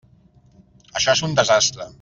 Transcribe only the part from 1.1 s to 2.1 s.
és un desastre.